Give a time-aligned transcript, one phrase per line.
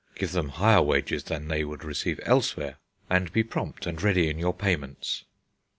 [0.15, 4.39] Give them higher wages than they would receive elsewhere, and be prompt and ready in
[4.39, 5.25] your payments."